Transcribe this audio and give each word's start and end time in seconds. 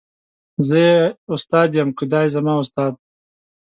زه 0.67 0.77
یې 0.87 0.97
استاد 1.33 1.69
یم 1.77 1.89
که 1.97 2.03
دای 2.11 2.27
زما 2.35 2.53
استاد 2.63 2.93
دی. 2.99 3.03